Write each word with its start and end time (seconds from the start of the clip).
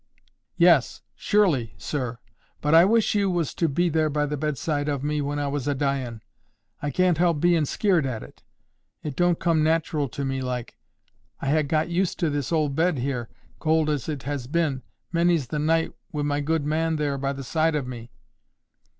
"Yes, 0.57 1.03
surely, 1.13 1.75
sir. 1.77 2.17
But 2.59 2.73
I 2.73 2.85
wish 2.85 3.13
you 3.13 3.29
was 3.29 3.53
to 3.53 3.67
be 3.69 3.87
there 3.87 4.09
by 4.09 4.25
the 4.25 4.35
bedside 4.35 4.89
of 4.89 5.03
me 5.03 5.21
when 5.21 5.37
I 5.37 5.47
was 5.47 5.67
a 5.67 5.75
dyin'. 5.75 6.23
I 6.81 6.89
can't 6.89 7.19
help 7.19 7.39
bein' 7.39 7.65
summat 7.67 7.67
skeered 7.67 8.05
at 8.07 8.23
it. 8.23 8.41
It 9.03 9.15
don't 9.15 9.39
come 9.39 9.63
nat'ral 9.63 10.07
to 10.09 10.25
me, 10.25 10.41
like. 10.41 10.75
I 11.39 11.49
ha' 11.51 11.67
got 11.67 11.89
used 11.89 12.17
to 12.21 12.31
this 12.31 12.51
old 12.51 12.75
bed 12.75 12.97
here, 12.97 13.29
cold 13.59 13.91
as 13.91 14.09
it 14.09 14.23
has 14.23 14.47
been—many's 14.47 15.49
the 15.49 15.59
night—wi' 15.59 16.23
my 16.23 16.39
good 16.41 16.65
man 16.65 16.95
there 16.95 17.19
by 17.19 17.31
the 17.31 17.43
side 17.43 17.75
of 17.75 17.85
me." 17.85 18.09